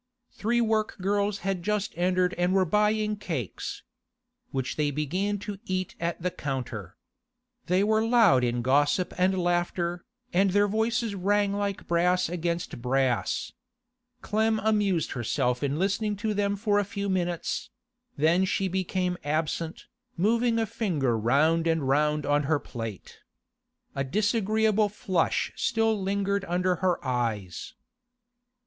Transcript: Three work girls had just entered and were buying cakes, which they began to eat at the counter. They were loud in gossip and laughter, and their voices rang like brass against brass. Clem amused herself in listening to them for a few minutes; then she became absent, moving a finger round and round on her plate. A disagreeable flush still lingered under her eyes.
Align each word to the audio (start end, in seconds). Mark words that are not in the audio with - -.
Three 0.31 0.61
work 0.61 0.97
girls 0.99 1.41
had 1.45 1.61
just 1.61 1.93
entered 1.95 2.33
and 2.33 2.55
were 2.55 2.65
buying 2.65 3.17
cakes, 3.17 3.83
which 4.49 4.75
they 4.75 4.89
began 4.89 5.37
to 5.45 5.59
eat 5.65 5.93
at 5.99 6.19
the 6.19 6.31
counter. 6.31 6.97
They 7.67 7.83
were 7.83 8.03
loud 8.03 8.43
in 8.43 8.63
gossip 8.63 9.13
and 9.15 9.37
laughter, 9.37 10.03
and 10.33 10.49
their 10.49 10.67
voices 10.67 11.13
rang 11.13 11.53
like 11.53 11.85
brass 11.87 12.29
against 12.29 12.81
brass. 12.81 13.51
Clem 14.23 14.59
amused 14.61 15.11
herself 15.11 15.61
in 15.61 15.77
listening 15.77 16.15
to 16.15 16.33
them 16.33 16.55
for 16.55 16.79
a 16.79 16.83
few 16.83 17.07
minutes; 17.07 17.69
then 18.17 18.43
she 18.43 18.67
became 18.67 19.19
absent, 19.23 19.85
moving 20.17 20.57
a 20.57 20.65
finger 20.65 21.15
round 21.15 21.67
and 21.67 21.87
round 21.87 22.25
on 22.25 22.45
her 22.49 22.57
plate. 22.57 23.19
A 23.93 24.03
disagreeable 24.03 24.89
flush 24.89 25.53
still 25.55 25.95
lingered 26.01 26.43
under 26.47 26.77
her 26.77 26.97
eyes. 27.05 27.75